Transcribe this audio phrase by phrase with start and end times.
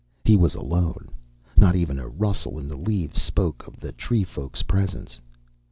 [0.25, 1.09] He was alone.
[1.57, 5.19] Not even a rustle in the leaves spoke of the tree folk's presence.